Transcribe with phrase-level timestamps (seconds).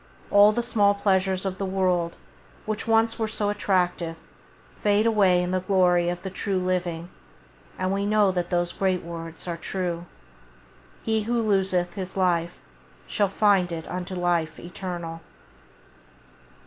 [0.31, 2.15] All the small pleasures of the world
[2.65, 4.15] which once were so attractive
[4.81, 7.09] fade away in the glory of the true living,
[7.77, 10.07] and we know that those great words are true:"
[11.03, 12.59] He who loseth his life
[13.05, 15.21] shall find it unto life eternal".